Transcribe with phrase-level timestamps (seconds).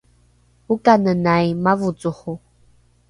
[0.73, 2.33] okanenai mavocoro